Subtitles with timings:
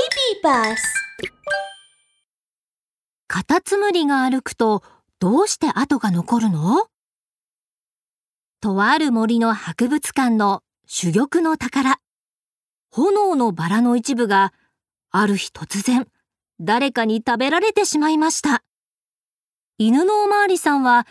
[0.00, 0.76] Baby Bus
[3.28, 4.82] カタツムリが歩くと
[5.18, 6.86] どうして跡が残るの？
[8.62, 11.98] とある森の博物館の珠玉の宝。
[12.92, 14.54] 炎のバラの一部が
[15.10, 16.06] ある日突然
[16.60, 18.62] 誰かに食べられてしまいました。
[19.76, 21.06] 犬のおまわりさんは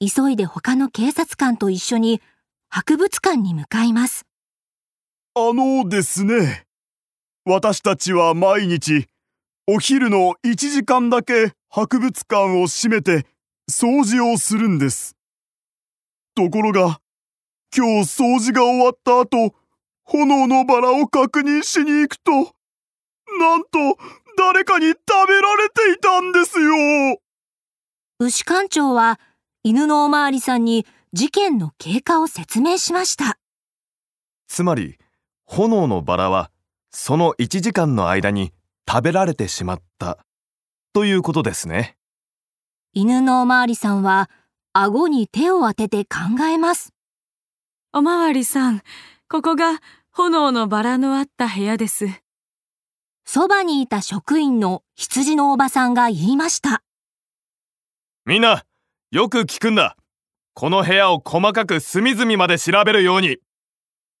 [0.00, 2.22] 急いで他の警察官と一緒に
[2.70, 4.24] 博物館に向かいます。
[5.34, 6.64] あのですね。
[7.50, 9.08] 私たちは毎日、
[9.66, 13.26] お昼の1時間だけ博物館を閉めて
[13.68, 15.16] 掃除をするんです。
[16.36, 17.00] ところが、
[17.76, 19.52] 今日掃除が終わった後、
[20.04, 22.30] 炎のバラを確認しに行くと、
[23.40, 23.98] なんと
[24.38, 27.18] 誰かに食べられていたんですよ。
[28.20, 29.18] 牛館長は
[29.64, 33.40] 犬のおまわりさんに事件の経過を説明しました。
[34.46, 34.98] つまり
[35.46, 36.52] 炎のバラは
[36.90, 38.52] その1時間の間に
[38.88, 40.18] 食べられてしまった
[40.92, 41.96] ということですね。
[42.92, 44.28] 犬のおまわりさんは
[44.72, 46.92] 顎に手を当てて考えます。
[47.92, 48.82] おまわりさん、
[49.28, 49.80] ここが
[50.10, 52.06] 炎のバラのあった部屋です。
[53.24, 56.82] そばにいた職員の羊のおばさんが言いました。
[58.26, 58.64] みんな
[59.12, 59.96] よく聞くんだ。
[60.54, 63.28] この部屋を細かく隅々まで調べるように。
[63.28, 63.38] 些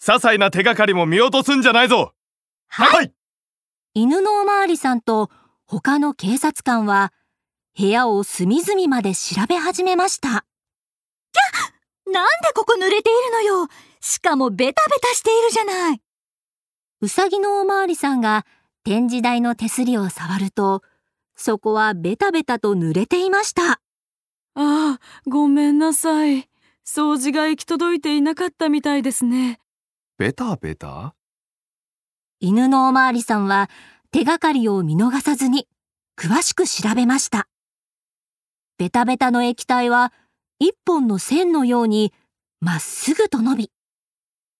[0.00, 2.12] 細な手がかりも見落とすんじゃないぞ。
[2.68, 3.12] はい
[3.94, 5.30] 犬のおまわりさんと
[5.66, 7.12] 他の警察官は
[7.78, 10.44] 部屋を隅々まで調べ始めました。
[12.06, 13.68] なんでここ濡れているのよ
[14.00, 16.00] しかもベタベタしているじゃない
[17.00, 18.46] うさぎのおまわりさんが
[18.84, 20.82] 展示台の手すりを触ると、
[21.36, 23.72] そこはベタベタと濡れていました。
[23.72, 23.78] あ
[24.54, 26.48] あ、ごめんなさい。
[26.86, 29.58] 掃除が行き届いていなかったみたいですね。
[30.18, 31.14] ベタベタ？
[32.44, 33.70] 犬のおまわりさんは
[34.12, 35.66] 手がかりを見逃さずに
[36.14, 37.48] 詳しく調べました。
[38.76, 40.12] ベタベタの液体は
[40.58, 42.12] 一本の線のように
[42.60, 43.72] まっすぐと伸び、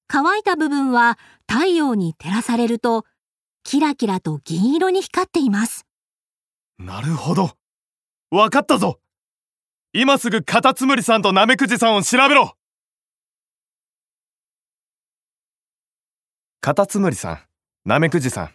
[0.09, 3.05] 乾いた部分は太陽に照らされると
[3.65, 5.85] キラキラと銀色に光っています。
[6.79, 7.51] なるほど。
[8.31, 8.99] わかったぞ。
[9.93, 12.57] 今すぐカタツムリさんとナメクジさんを調べろ。
[16.63, 17.39] カタツムリさん、
[17.87, 18.51] ナメクジさん。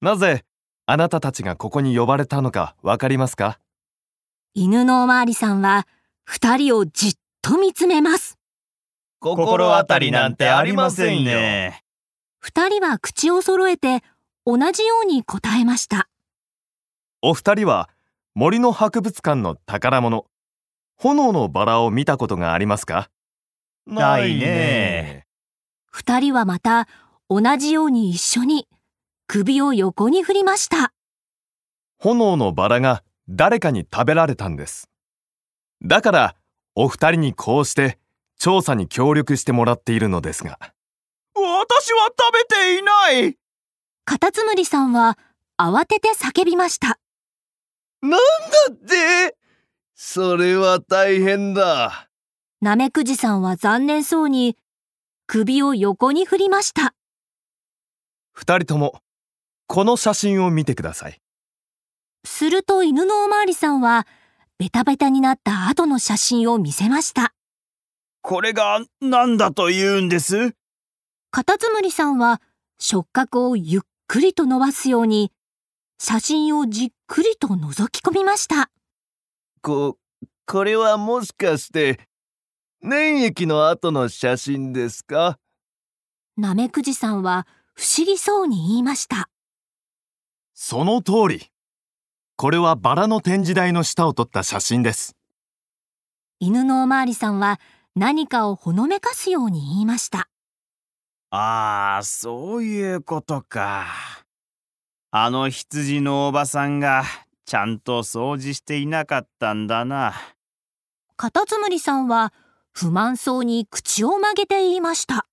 [0.00, 0.42] なぜ
[0.86, 3.60] あなたたちがここに呼ばれたのかわかりますか？
[4.54, 5.86] 犬のおまわりさんは
[6.24, 8.38] 二人をじっと見つめます。
[9.20, 11.32] 心当たりなんてありませんよ。
[12.38, 14.02] 二人は口を揃えて
[14.46, 16.08] 同じように答えました。
[17.20, 17.90] お二人は
[18.34, 20.24] 森の博物館の宝物、
[20.96, 23.10] 炎のバラを見たことがありますか？
[23.86, 25.26] ないね。
[25.90, 26.88] 二人はまた
[27.30, 28.66] 同じように一緒に
[29.26, 30.92] 首を横に振りました。
[31.98, 34.88] 炎のバラが誰かに食べられたんです。
[35.82, 36.36] だから
[36.74, 37.98] お二人にこうして
[38.38, 40.58] 調査に協力してもらっているのですが。
[41.34, 43.36] 私は食べていない
[44.04, 45.18] カタツムリさんは
[45.58, 46.98] 慌てて叫びました。
[48.00, 48.18] なんだ
[48.72, 49.36] って？
[49.94, 52.08] それは大変だ。
[52.62, 54.56] ナメクジさんは残念そうに
[55.26, 56.94] 首を横に振りました。
[58.38, 59.00] 二人とも
[59.66, 61.20] この写真を見てください。
[62.24, 64.06] すると犬のおまわりさんは
[64.60, 67.34] ベタベタになった後の写真を見せました。
[68.22, 70.54] これが何だと言うんです？
[71.32, 72.40] カタツムリさんは
[72.78, 75.32] 触覚をゆっくりと伸ばすように
[75.98, 78.70] 写真をじっくりと覗き込みました。
[79.62, 79.98] こ、
[80.46, 81.98] これはもしかして
[82.82, 85.40] 粘液の後の写真ですか？
[86.36, 89.30] ナメクジさんは不思議そうに言いました。
[90.52, 91.46] その通り。
[92.34, 95.14] これはバラの展示台の下を撮った写真です。
[96.40, 97.60] 犬のおまわりさんは
[97.94, 100.28] 何かをほのめかすように言いました。
[101.30, 103.86] ああ、そういうことか。
[105.12, 107.04] あの羊のおばさんが
[107.46, 110.14] ちゃんと掃除していなかったんだな。
[111.16, 112.32] カタツムリさんは
[112.72, 115.28] 不満そうに口を曲げて言いました。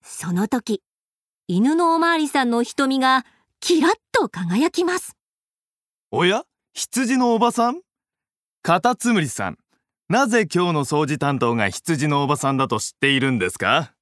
[0.00, 0.80] その時、
[1.46, 3.26] 犬のおまわりさんの瞳が
[3.60, 5.14] キラッと輝きます。
[6.10, 6.44] おや？
[6.72, 7.82] 羊のおばさん？
[8.62, 9.58] カタツムリさん、
[10.08, 13.92] なぜ今日の掃除担当が羊のおばさんだと知っているんですか？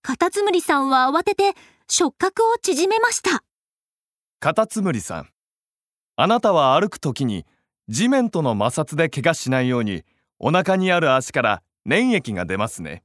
[0.00, 1.52] カタツムリさんは慌てて
[1.86, 3.44] 触覚を縮めました。
[4.40, 5.28] カタツムリさん、
[6.16, 7.44] あなたは歩くときに
[7.88, 10.02] 地面との摩擦で怪我しないように
[10.38, 13.02] お腹にある足から粘液が出ますね。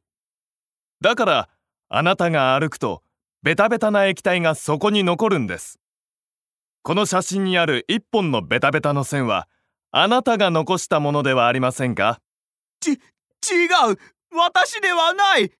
[1.01, 1.49] だから
[1.93, 3.03] あなたが歩くと
[3.43, 5.77] ベタベタな液体がそこに残るんです。
[6.83, 9.49] この写真にある一本のベタベタの線は
[9.91, 12.21] あなたが残したものではありませんか
[12.87, 13.99] 違う。
[14.33, 15.51] 私ではない。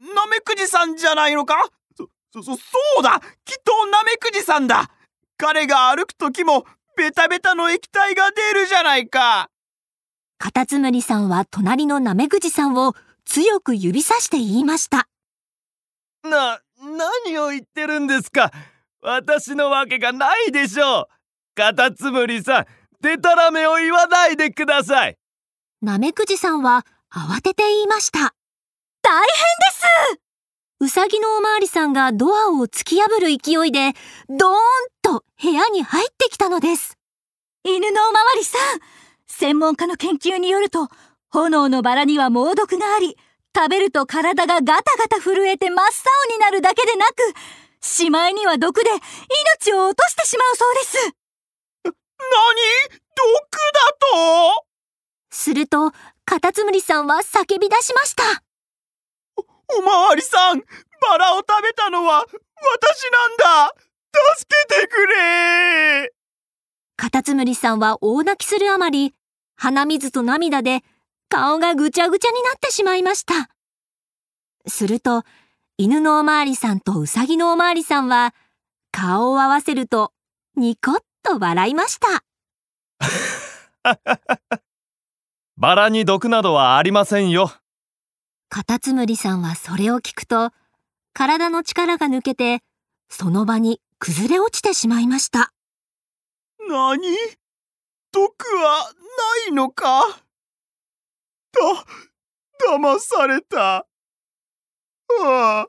[0.00, 1.54] ナメクジさんじゃないのか？
[1.96, 2.62] そ、そ、そ
[2.98, 3.20] うだ。
[3.44, 4.90] きっとナメクジさんだ。
[5.36, 6.64] 彼が歩く時も
[6.96, 9.50] ベタベタの液体が出るじゃないか。
[10.38, 15.06] カタツムリさんは隣のナメクジさんを強く指さして言いました。
[16.28, 18.50] な、何を言ってるんですか
[19.02, 21.06] 私のわけがないでしょう
[21.54, 22.66] カタツムリさん、
[23.00, 25.18] デタラメを言わないでください
[25.82, 28.34] ナメクジさんは慌てて言いました。
[29.02, 29.28] 大変で
[30.18, 30.24] す
[30.80, 33.92] ウサギのおまわりさんがドアを突き破る勢いで、
[34.28, 34.56] ドーン
[35.02, 36.98] と部屋に入ってきたのです。
[37.64, 38.60] 犬のおまわりさん
[39.26, 40.88] 専門家の研究によると、
[41.30, 43.16] 炎のバラには猛毒があり、
[43.54, 47.12] 食べると体がガタガタ震えて真っ青になるだけでなく、
[47.80, 50.96] しまいには毒で命を落としてしまうそうです。
[51.84, 51.92] 何？
[53.16, 53.22] 毒
[53.72, 53.92] だ
[54.58, 54.64] と？
[55.30, 55.92] すると、
[56.24, 58.22] カタツムリさんは叫び出しました。
[59.76, 60.60] おまわりさん
[61.00, 63.74] バラを食べたのは私なんだ
[64.36, 66.12] 助けてくれ
[66.96, 69.14] カタツムリさんは大泣きするあまり、
[69.56, 70.82] 鼻水と涙で
[71.28, 73.50] 顔がぐちゃぐちゃになってしまいました。
[74.66, 75.22] すると、
[75.76, 78.34] 犬のおまわりさんとウサギのおまわりさんは、
[78.92, 80.12] 顔を合わせると、
[80.56, 82.24] ニコッと笑いました。
[85.56, 87.52] バラに毒などはありませんよ
[88.48, 90.52] カタツムリさんはそれを聞くと、
[91.12, 92.60] 体の力が抜けて、
[93.08, 95.52] その場に崩れ落ちてしまいました。
[96.68, 97.00] 何？
[98.12, 98.92] 毒は
[99.46, 100.23] ないのか？
[101.54, 101.86] だ、
[102.76, 103.76] 騙された。
[103.76, 103.86] あ
[105.22, 105.68] あ、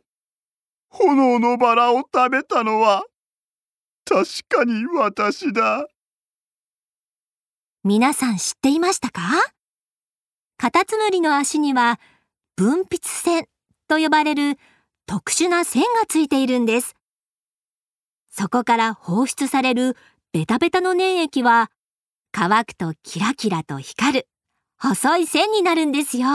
[0.89, 3.05] 炎のバラを食べたのは、
[4.05, 5.87] 確かに私だ。
[7.83, 9.21] 皆さん知っていましたか？
[10.57, 11.99] カタツムリの足には
[12.55, 13.47] 分泌腺
[13.87, 14.57] と呼ばれる
[15.05, 16.95] 特殊な線がついているんです。
[18.31, 19.95] そこから放出される
[20.33, 21.69] ベタベタの粘液は
[22.31, 24.27] 乾くとキラキラと光る
[24.77, 26.27] 細い線になるんですよ。